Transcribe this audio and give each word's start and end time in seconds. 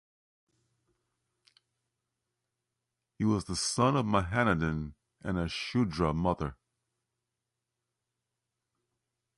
He 3.19 3.23
was 3.23 3.45
the 3.45 3.55
son 3.55 3.95
of 3.95 4.03
Mahanandin, 4.07 4.93
and 5.21 5.37
a 5.37 5.47
Shudra 5.47 6.11
mother. 6.11 6.55